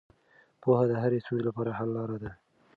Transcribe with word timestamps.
پوهه 0.61 0.85
د 0.91 0.93
هرې 1.01 1.19
ستونزې 1.25 1.43
لپاره 1.47 1.71
حل 1.77 1.89
لاره 1.97 2.17
ده. 2.23 2.31